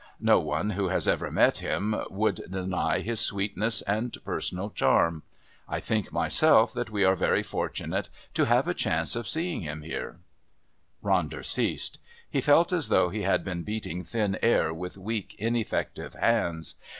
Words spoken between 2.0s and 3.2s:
would deny his